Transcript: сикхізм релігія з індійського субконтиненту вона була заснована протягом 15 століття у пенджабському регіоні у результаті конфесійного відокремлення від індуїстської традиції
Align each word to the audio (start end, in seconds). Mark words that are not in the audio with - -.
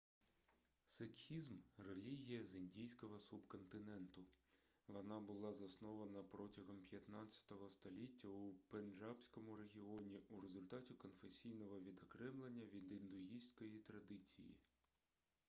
сикхізм 0.93 1.55
релігія 1.77 2.43
з 2.45 2.55
індійського 2.55 3.19
субконтиненту 3.19 4.25
вона 4.87 5.19
була 5.19 5.53
заснована 5.53 6.23
протягом 6.23 6.77
15 6.89 7.51
століття 7.71 8.27
у 8.27 8.53
пенджабському 8.53 9.55
регіоні 9.55 10.19
у 10.29 10.41
результаті 10.41 10.93
конфесійного 10.93 11.79
відокремлення 11.79 12.65
від 12.65 12.91
індуїстської 12.91 13.79
традиції 13.79 14.55